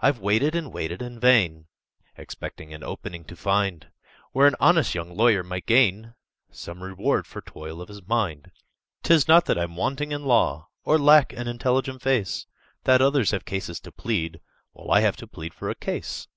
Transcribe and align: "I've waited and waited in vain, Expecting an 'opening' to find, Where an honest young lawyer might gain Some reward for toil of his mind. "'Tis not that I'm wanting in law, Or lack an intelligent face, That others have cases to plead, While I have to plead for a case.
"I've 0.00 0.20
waited 0.20 0.54
and 0.54 0.72
waited 0.72 1.02
in 1.02 1.18
vain, 1.18 1.66
Expecting 2.16 2.72
an 2.72 2.84
'opening' 2.84 3.24
to 3.24 3.34
find, 3.34 3.88
Where 4.30 4.46
an 4.46 4.54
honest 4.60 4.94
young 4.94 5.16
lawyer 5.16 5.42
might 5.42 5.66
gain 5.66 6.14
Some 6.52 6.84
reward 6.84 7.26
for 7.26 7.40
toil 7.40 7.80
of 7.82 7.88
his 7.88 8.06
mind. 8.06 8.52
"'Tis 9.02 9.26
not 9.26 9.46
that 9.46 9.58
I'm 9.58 9.74
wanting 9.74 10.12
in 10.12 10.24
law, 10.24 10.68
Or 10.84 10.98
lack 10.98 11.32
an 11.32 11.48
intelligent 11.48 12.00
face, 12.00 12.46
That 12.84 13.02
others 13.02 13.32
have 13.32 13.44
cases 13.44 13.80
to 13.80 13.90
plead, 13.90 14.38
While 14.70 14.92
I 14.96 15.00
have 15.00 15.16
to 15.16 15.26
plead 15.26 15.52
for 15.52 15.68
a 15.68 15.74
case. 15.74 16.28